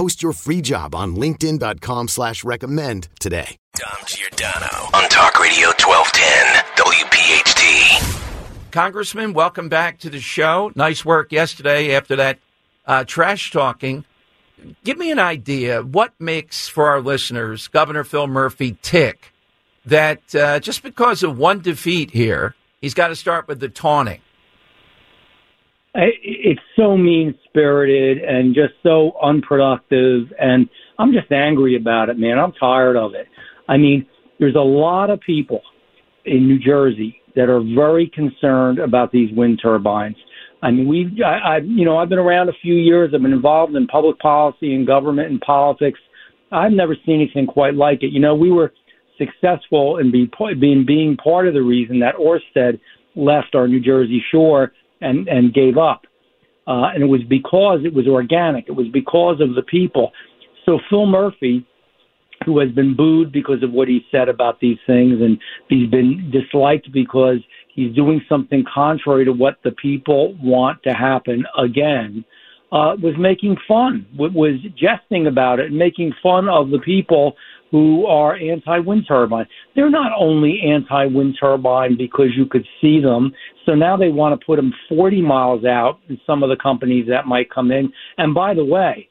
[0.00, 3.58] Post your free job on LinkedIn.com slash recommend today.
[3.74, 8.70] Dom Giordano on Talk Radio 1210 WPHT.
[8.70, 10.72] Congressman, welcome back to the show.
[10.74, 12.38] Nice work yesterday after that
[12.86, 14.06] uh, trash talking.
[14.84, 19.34] Give me an idea what makes for our listeners Governor Phil Murphy tick
[19.84, 24.22] that uh, just because of one defeat here, he's got to start with the taunting.
[25.94, 30.32] It's so mean spirited and just so unproductive.
[30.38, 32.38] And I'm just angry about it, man.
[32.38, 33.26] I'm tired of it.
[33.68, 34.06] I mean,
[34.38, 35.62] there's a lot of people
[36.24, 40.16] in New Jersey that are very concerned about these wind turbines.
[40.62, 43.12] I mean, we've, I, I, you know, I've been around a few years.
[43.14, 45.98] I've been involved in public policy and government and politics.
[46.52, 48.12] I've never seen anything quite like it.
[48.12, 48.72] You know, we were
[49.16, 50.30] successful in be,
[50.60, 52.80] being being part of the reason that Orsted
[53.14, 56.02] left our New Jersey shore and and gave up.
[56.66, 58.68] Uh, and it was because it was organic.
[58.68, 60.12] It was because of the people.
[60.66, 61.66] So Phil Murphy,
[62.44, 65.38] who has been booed because of what he said about these things, and
[65.68, 67.38] he's been disliked because
[67.74, 72.24] he's doing something contrary to what the people want to happen again,
[72.72, 77.34] uh, was making fun, was jesting about it, and making fun of the people
[77.70, 79.46] who are anti-wind turbine.
[79.76, 83.32] They're not only anti-wind turbine because you could see them.
[83.64, 87.06] So now they want to put them 40 miles out in some of the companies
[87.08, 87.92] that might come in.
[88.18, 89.08] And by the way,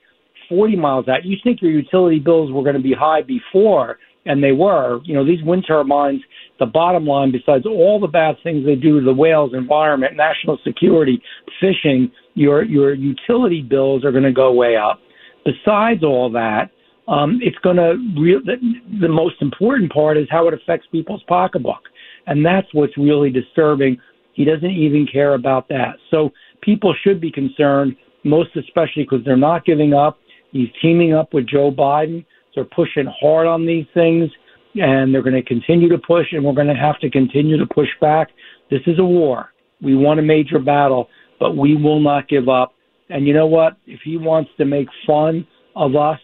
[0.49, 4.43] 40 miles out, you think your utility bills were going to be high before, and
[4.43, 4.99] they were.
[5.05, 6.21] You know, these wind turbines,
[6.59, 10.57] the bottom line, besides all the bad things they do to the whales, environment, national
[10.65, 11.21] security,
[11.61, 14.99] fishing, your your utility bills are going to go way up.
[15.45, 16.71] Besides all that,
[17.09, 18.57] um, it's going to re- the,
[19.01, 21.81] the most important part is how it affects people's pocketbook,
[22.27, 23.97] and that's what's really disturbing.
[24.33, 25.95] He doesn't even care about that.
[26.11, 26.31] So
[26.61, 30.19] people should be concerned, most especially because they're not giving up.
[30.51, 32.25] He's teaming up with Joe Biden.
[32.53, 34.29] They're pushing hard on these things,
[34.75, 37.65] and they're going to continue to push, and we're going to have to continue to
[37.65, 38.29] push back.
[38.69, 39.51] This is a war.
[39.81, 41.09] We won a major battle,
[41.39, 42.73] but we will not give up.
[43.09, 43.77] And you know what?
[43.87, 46.19] If he wants to make fun of us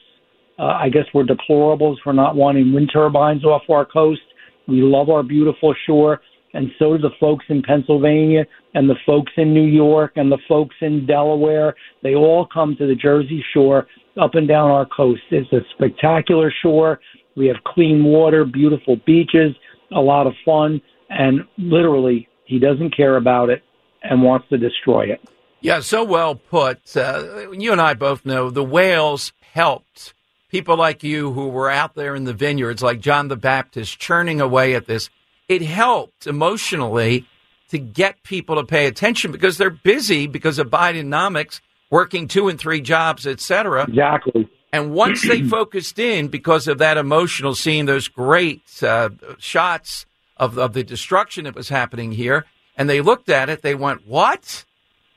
[0.57, 4.21] uh, I guess we're deplorables for not wanting wind turbines off our coast.
[4.67, 6.21] We love our beautiful shore,
[6.53, 10.39] and so do the folks in Pennsylvania and the folks in New York and the
[10.47, 11.75] folks in Delaware.
[12.01, 13.87] They all come to the Jersey Shore
[14.19, 15.21] up and down our coast.
[15.29, 16.99] It's a spectacular shore.
[17.35, 19.53] We have clean water, beautiful beaches,
[19.93, 23.61] a lot of fun, and literally, he doesn't care about it
[24.03, 25.21] and wants to destroy it.
[25.59, 26.95] Yeah, so well put.
[26.95, 30.13] Uh, you and I both know the whales helped
[30.55, 34.39] people like you who were out there in the vineyards, like John the Baptist, churning
[34.39, 35.09] away at this,
[35.49, 37.25] it helped emotionally
[37.67, 42.57] to get people to pay attention because they're busy because of Bidenomics, working two and
[42.57, 43.83] three jobs, etc.
[43.83, 44.49] Exactly.
[44.71, 50.05] And once they focused in because of that emotional, scene, those great uh, shots
[50.37, 52.45] of, of the destruction that was happening here,
[52.77, 54.63] and they looked at it, they went, "What?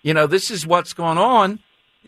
[0.03, 1.60] You know, this is what's going on."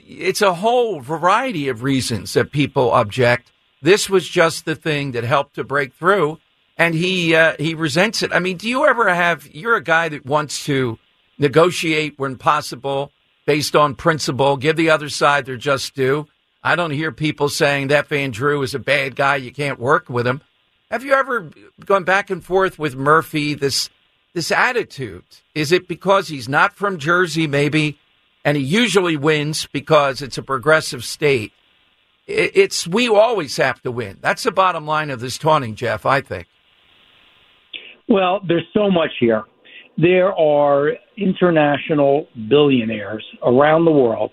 [0.07, 3.53] It's a whole variety of reasons that people object.
[3.83, 6.39] This was just the thing that helped to break through,
[6.77, 8.33] and he uh, he resents it.
[8.33, 9.49] I mean, do you ever have?
[9.55, 10.99] You're a guy that wants to
[11.39, 13.13] negotiate when possible,
[13.47, 16.27] based on principle, give the other side their just due.
[16.63, 19.37] I don't hear people saying that Van Drew is a bad guy.
[19.37, 20.43] You can't work with him.
[20.91, 21.51] Have you ever
[21.85, 23.55] gone back and forth with Murphy?
[23.55, 23.89] This
[24.35, 27.47] this attitude is it because he's not from Jersey?
[27.47, 27.99] Maybe
[28.45, 31.53] and he usually wins because it's a progressive state.
[32.27, 34.19] It's we always have to win.
[34.21, 36.07] That's the bottom line of this taunting, Jeff.
[36.07, 36.47] I think.
[38.09, 39.45] Well, there's so much here.
[39.97, 44.33] There are international billionaires around the world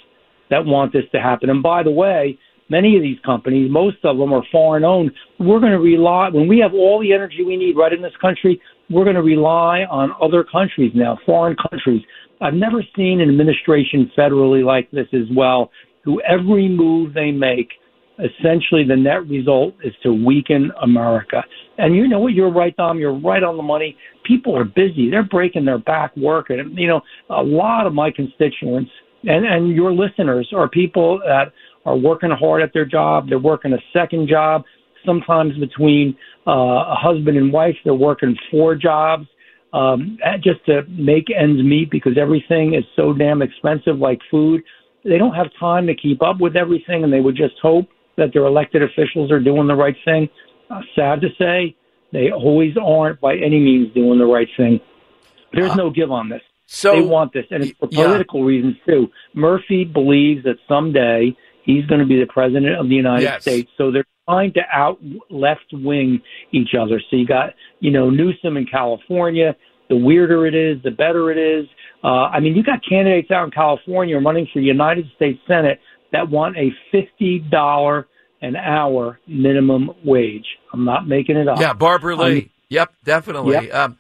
[0.50, 1.50] that want this to happen.
[1.50, 2.40] And by the way,
[2.70, 5.12] many of these companies, most of them are foreign owned.
[5.40, 8.16] We're going to rely, when we have all the energy we need right in this
[8.22, 12.02] country, we're going to rely on other countries now, foreign countries.
[12.42, 15.72] I've never seen an administration federally like this as well,
[16.04, 17.70] who every move they make,
[18.20, 21.44] essentially the net result is to weaken America.
[21.78, 22.34] And you know what?
[22.34, 23.00] You're right, Dom.
[23.00, 23.98] You're right on the money.
[24.26, 25.10] People are busy.
[25.10, 26.76] They're breaking their back working.
[26.78, 28.92] You know, a lot of my constituents
[29.24, 31.52] and, and your listeners are people that
[31.86, 33.30] are working hard at their job.
[33.30, 34.64] They're working a second job.
[35.06, 39.28] Sometimes between uh, a husband and wife, they're working four jobs
[39.74, 44.62] um, just to make ends meet because everything is so damn expensive, like food.
[45.04, 48.34] They don't have time to keep up with everything, and they would just hope that
[48.34, 50.30] their elected officials are doing the right thing.
[50.70, 51.76] Uh, sad to say,
[52.12, 54.80] they always aren't by any means doing the right thing.
[55.54, 56.42] There's uh, no give on this.
[56.66, 58.48] So they want this, and it's for political yeah.
[58.48, 59.08] reasons too.
[59.34, 63.42] Murphy believes that someday he's going to be the president of the United yes.
[63.42, 66.22] States, so they're trying to out left wing
[66.52, 67.02] each other.
[67.10, 69.56] So you got you know Newsom in California.
[69.90, 71.66] The weirder it is, the better it is.
[72.04, 75.80] Uh, I mean, you got candidates out in California running for United States Senate
[76.12, 78.08] that want a fifty dollar
[78.42, 80.46] an hour minimum wage.
[80.74, 81.60] I'm not making it up.
[81.60, 82.42] Yeah, Barbara Lee.
[82.42, 83.54] Um, yep, definitely.
[83.54, 83.74] Yep.
[83.74, 83.98] Um,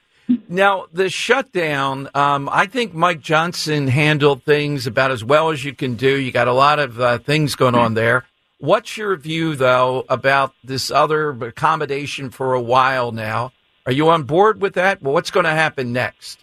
[0.49, 5.73] now, the shutdown, um, I think Mike Johnson handled things about as well as you
[5.73, 6.19] can do.
[6.19, 8.25] You got a lot of uh, things going on there.
[8.59, 13.51] What's your view, though, about this other accommodation for a while now?
[13.85, 14.99] Are you on board with that?
[14.99, 16.39] Well, what's going to happen next?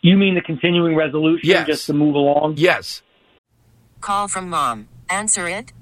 [0.00, 1.66] You mean the continuing resolution yes.
[1.68, 2.54] just to move along?
[2.56, 3.02] Yes.
[4.00, 4.88] Call from mom.
[5.08, 5.72] Answer it.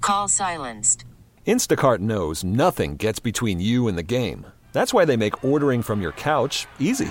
[0.00, 1.04] Call silenced.
[1.46, 4.46] Instacart knows nothing gets between you and the game.
[4.72, 7.10] That's why they make ordering from your couch easy.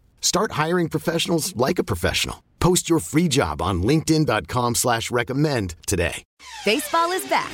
[0.21, 2.43] Start hiring professionals like a professional.
[2.59, 6.23] Post your free job on LinkedIn.com slash recommend today.
[6.63, 7.51] Baseball is back.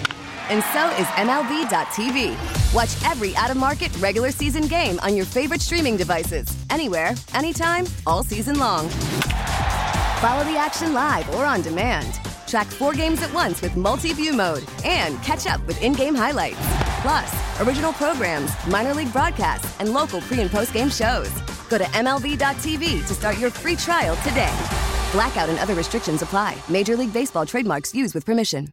[0.50, 2.36] And so is MLB.tv.
[2.74, 6.48] Watch every out of market regular season game on your favorite streaming devices.
[6.70, 8.90] Anywhere, anytime, all season long.
[10.20, 12.16] Follow the action live or on demand.
[12.48, 16.58] Track four games at once with multi-view mode and catch up with in-game highlights.
[17.02, 21.32] Plus, original programs, minor league broadcasts, and local pre- and post-game shows.
[21.70, 24.54] Go to MLB.tv to start your free trial today.
[25.12, 26.58] Blackout and other restrictions apply.
[26.70, 28.70] Major League Baseball trademarks used with permission.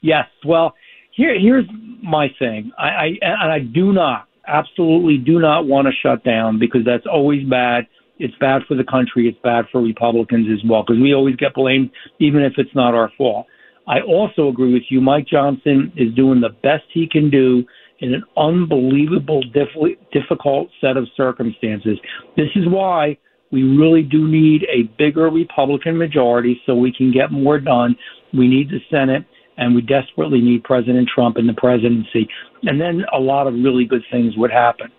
[0.00, 0.26] Yes.
[0.44, 0.74] Well,
[1.14, 1.66] here here's
[2.02, 2.72] my thing.
[2.78, 7.06] I, I and I do not, absolutely do not want to shut down because that's
[7.10, 7.86] always bad.
[8.18, 9.28] It's bad for the country.
[9.28, 12.94] It's bad for Republicans as well because we always get blamed, even if it's not
[12.94, 13.46] our fault.
[13.86, 15.00] I also agree with you.
[15.00, 17.64] Mike Johnson is doing the best he can do
[18.00, 21.98] in an unbelievable, diff- difficult set of circumstances.
[22.36, 23.18] This is why
[23.52, 27.96] we really do need a bigger Republican majority so we can get more done.
[28.32, 29.24] We need the Senate,
[29.56, 32.28] and we desperately need President Trump in the presidency.
[32.62, 34.90] And then a lot of really good things would happen.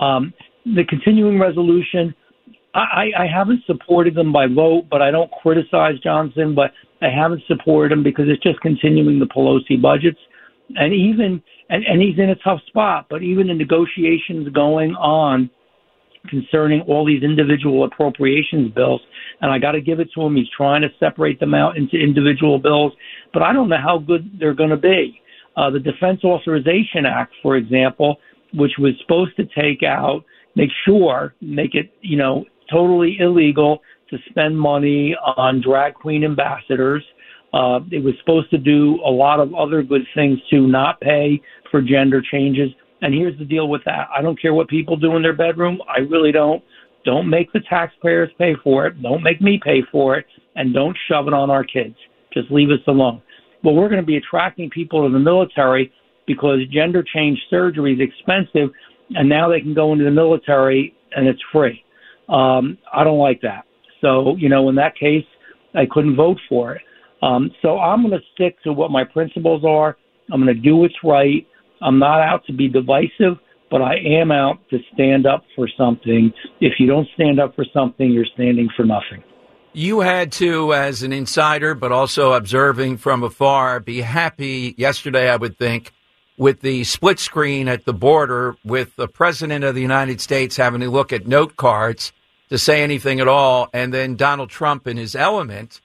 [0.00, 0.32] Um,
[0.64, 2.14] the continuing resolution,
[2.74, 6.72] I, I haven't supported them by vote, but I don't criticize Johnson, but
[7.02, 10.18] I haven't supported him because it's just continuing the Pelosi budgets.
[10.76, 15.50] And even, and, and he's in a tough spot, but even the negotiations going on
[16.28, 19.00] concerning all these individual appropriations bills.
[19.40, 20.36] And I got to give it to him.
[20.36, 22.92] He's trying to separate them out into individual bills,
[23.32, 25.20] but I don't know how good they're going to be.
[25.56, 28.16] Uh, the Defense Authorization Act, for example,
[28.54, 34.18] which was supposed to take out, make sure, make it, you know, totally illegal to
[34.30, 37.04] spend money on drag queen ambassadors.
[37.52, 41.40] Uh, it was supposed to do a lot of other good things to not pay
[41.70, 42.70] for gender changes.
[43.00, 44.08] And here's the deal with that.
[44.16, 45.78] I don't care what people do in their bedroom.
[45.88, 46.62] I really don't.
[47.04, 49.00] Don't make the taxpayers pay for it.
[49.02, 50.26] Don't make me pay for it.
[50.56, 51.94] And don't shove it on our kids.
[52.34, 53.22] Just leave us alone.
[53.62, 55.92] Well, we're going to be attracting people to the military
[56.26, 58.70] because gender change surgery is expensive.
[59.14, 61.82] And now they can go into the military and it's free.
[62.28, 63.64] Um, I don't like that.
[64.00, 65.24] So, you know, in that case,
[65.74, 66.82] I couldn't vote for it.
[67.22, 69.96] Um, so I'm going to stick to what my principles are.
[70.32, 71.46] I'm going to do what's right.
[71.80, 73.38] I'm not out to be divisive,
[73.70, 76.32] but I am out to stand up for something.
[76.60, 79.22] If you don't stand up for something, you're standing for nothing.
[79.72, 85.36] You had to, as an insider, but also observing from afar, be happy yesterday, I
[85.36, 85.92] would think,
[86.36, 90.80] with the split screen at the border with the President of the United States having
[90.80, 92.12] to look at note cards
[92.48, 95.80] to say anything at all, and then Donald Trump in his element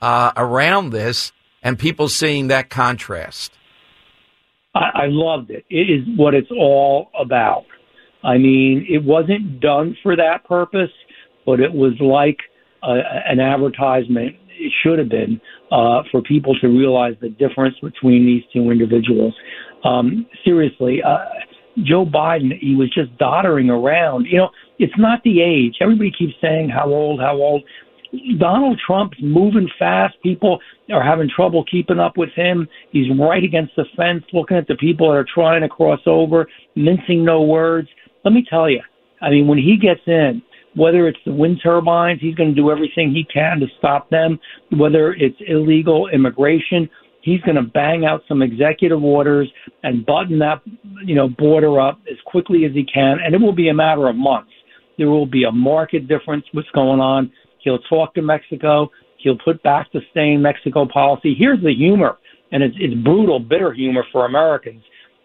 [0.00, 3.52] uh, around this, and people seeing that contrast.
[4.74, 5.64] I, I loved it.
[5.70, 7.64] It is what it's all about.
[8.22, 10.90] I mean, it wasn't done for that purpose,
[11.44, 12.38] but it was like
[12.82, 14.36] a, an advertisement.
[14.58, 19.34] It should have been uh, for people to realize the difference between these two individuals.
[19.84, 21.18] Um, seriously, uh,
[21.84, 24.26] Joe Biden, he was just doddering around.
[24.26, 24.48] You know,
[24.78, 25.76] it's not the age.
[25.80, 27.62] Everybody keeps saying how old, how old.
[28.38, 30.14] Donald Trump's moving fast.
[30.22, 30.58] People
[30.92, 32.68] are having trouble keeping up with him.
[32.90, 36.48] He's right against the fence, looking at the people that are trying to cross over,
[36.74, 37.88] mincing no words.
[38.24, 38.80] Let me tell you,
[39.20, 40.42] I mean, when he gets in,
[40.74, 44.38] whether it's the wind turbines, he's going to do everything he can to stop them.
[44.70, 46.88] Whether it's illegal immigration,
[47.22, 49.50] he's going to bang out some executive orders
[49.82, 50.60] and button that,
[51.04, 54.06] you know, border up as quickly as he can, and it will be a matter
[54.08, 54.50] of months.
[54.98, 57.32] There will be a market difference what's going on.
[57.66, 58.88] He'll talk to Mexico.
[59.18, 61.34] He'll put back the stay in Mexico policy.
[61.36, 62.16] Here's the humor,
[62.52, 64.82] and it's, it's brutal, bitter humor for Americans.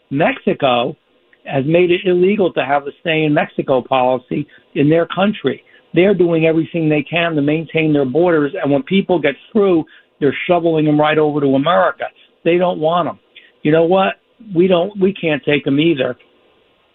[0.09, 0.97] Mexico
[1.45, 5.63] has made it illegal to have a stay in Mexico policy in their country.
[5.93, 9.85] They're doing everything they can to maintain their borders, and when people get through,
[10.19, 12.05] they're shoveling them right over to America.
[12.43, 13.19] They don't want them.
[13.61, 14.15] You know what?
[14.55, 14.99] We don't.
[14.99, 16.17] We can't take them either.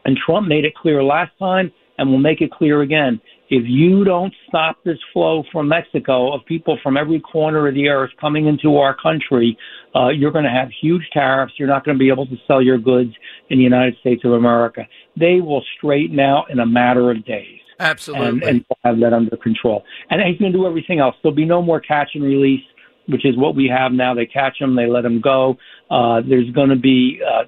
[0.06, 3.20] And Trump made it clear last time, and will make it clear again.
[3.48, 7.88] If you don't stop this flow from Mexico of people from every corner of the
[7.88, 9.56] earth coming into our country,
[9.94, 11.52] uh, you're going to have huge tariffs.
[11.56, 13.12] You're not going to be able to sell your goods
[13.48, 14.82] in the United States of America.
[15.16, 17.60] They will straighten out in a matter of days.
[17.78, 18.28] Absolutely.
[18.28, 19.84] And, and have that under control.
[20.10, 21.14] And he's going to do everything else.
[21.22, 22.62] There'll be no more catch and release
[23.08, 24.14] which is what we have now.
[24.14, 25.56] They catch them, they let them go.
[25.90, 27.44] Uh, there's going to be uh,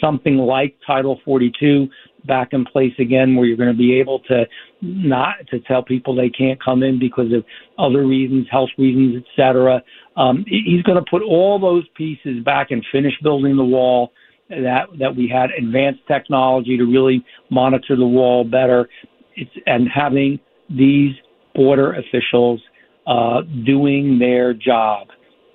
[0.00, 1.88] something like Title 42
[2.26, 4.44] back in place again, where you're going to be able to
[4.80, 7.44] not to tell people they can't come in because of
[7.78, 9.82] other reasons, health reasons, etc.
[10.16, 14.12] Um, he's going to put all those pieces back and finish building the wall.
[14.48, 18.88] That that we had advanced technology to really monitor the wall better.
[19.36, 21.14] It's and having these
[21.54, 22.60] border officials
[23.06, 25.08] uh, doing their job,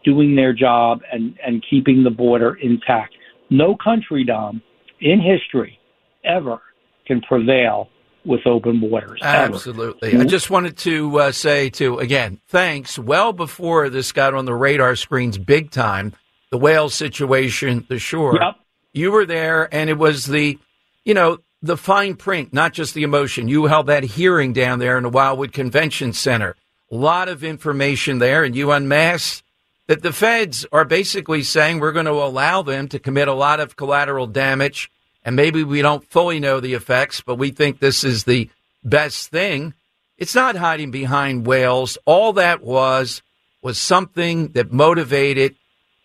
[0.06, 3.16] doing their job, and and keeping the border intact.
[3.50, 4.62] No country, Dom,
[5.02, 5.78] in history
[6.26, 6.60] ever
[7.06, 7.90] can prevail
[8.26, 9.20] with open borders.
[9.22, 10.14] Absolutely.
[10.14, 10.24] Ever.
[10.24, 12.98] I just wanted to uh, say to again, thanks.
[12.98, 16.14] Well before this got on the radar screens big time,
[16.52, 18.38] the whale situation, the shore.
[18.42, 18.56] Yep.
[18.94, 20.58] You were there, and it was the,
[21.04, 23.48] you know, the fine print, not just the emotion.
[23.48, 26.56] You held that hearing down there in the Wildwood Convention Center.
[26.92, 29.44] A lot of information there, and you unmasked
[29.88, 33.60] that the feds are basically saying we're going to allow them to commit a lot
[33.60, 34.90] of collateral damage
[35.26, 38.50] and maybe we don't fully know the effects, but we think this is the
[38.84, 39.74] best thing.
[40.18, 41.98] It's not hiding behind whales.
[42.06, 43.24] All that was
[43.62, 45.56] was something that motivated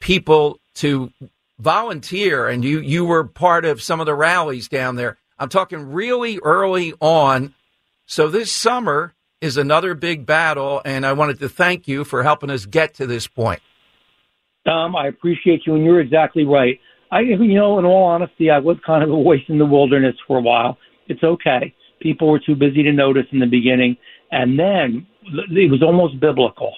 [0.01, 1.13] people to
[1.59, 5.19] volunteer, and you you were part of some of the rallies down there.
[5.39, 7.55] I'm talking really early on.
[8.07, 9.13] So this summer
[9.43, 13.07] is another big battle, and I wanted to thank you for helping us get to
[13.07, 13.61] this point.
[14.65, 16.81] Dom, I appreciate you, and you're exactly right.
[17.11, 20.15] I, you know, in all honesty, I was kind of a voice in the wilderness
[20.27, 20.79] for a while.
[21.09, 21.75] It's okay.
[22.01, 23.97] People were too busy to notice in the beginning,
[24.31, 25.07] and then
[25.51, 26.73] it was almost biblical.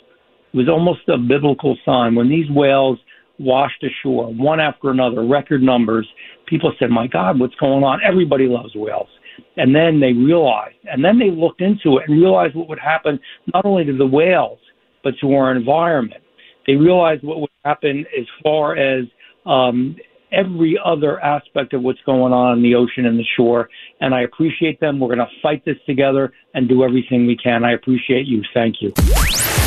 [0.52, 2.98] It was almost a biblical sign when these whales
[3.38, 6.08] washed ashore, one after another, record numbers.
[6.46, 9.08] People said, "My God, what's going on?" Everybody loves whales.
[9.56, 13.18] And then they realized, and then they looked into it and realized what would happen
[13.52, 14.58] not only to the whales
[15.02, 16.22] but to our environment.
[16.66, 19.04] They realized what would happen as far as
[19.46, 19.96] um,
[20.32, 23.68] every other aspect of what's going on in the ocean and the shore.
[24.00, 24.98] And I appreciate them.
[24.98, 27.64] We're going to fight this together and do everything we can.
[27.64, 28.42] I appreciate you.
[28.54, 28.92] Thank you.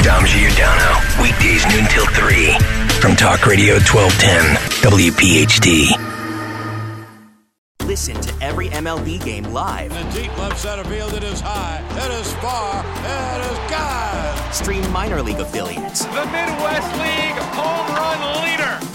[0.03, 2.57] Dom Giordano, weekdays noon till 3
[2.99, 4.55] from Talk Radio 1210,
[4.91, 6.15] WPHT.
[7.85, 9.91] Listen to every MLB game live.
[9.95, 14.53] In the deep left center field, it is high, it is far, it is God.
[14.53, 16.05] Stream minor league affiliates.
[16.05, 18.94] The Midwest League home run leader.